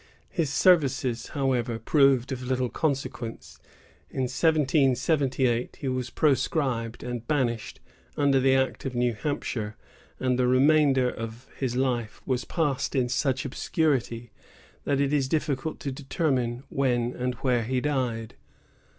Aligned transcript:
His 0.31 0.51
services, 0.51 1.27
however, 1.27 1.77
proved 1.77 2.31
of 2.31 2.41
little 2.41 2.69
consequence. 2.69 3.59
In 4.09 4.21
1778, 4.21 5.75
he 5.75 5.87
was 5.89 6.09
proscribed 6.09 7.03
and 7.03 7.27
banished, 7.27 7.79
under 8.17 8.39
the 8.39 8.55
act 8.55 8.83
of 8.83 8.95
New 8.95 9.13
Hampshire, 9.13 9.75
and 10.19 10.39
the 10.39 10.47
remainder 10.47 11.07
of 11.07 11.45
his 11.55 11.75
life 11.75 12.19
was 12.25 12.45
passed 12.45 12.95
in 12.95 13.09
such 13.09 13.45
obscurity 13.45 14.31
that 14.85 14.99
it 14.99 15.13
is 15.13 15.27
difficult 15.29 15.79
to 15.81 15.91
determine 15.91 16.63
when 16.69 17.13
and 17.13 17.35
where 17.35 17.61
he 17.61 17.79
died. 17.79 18.33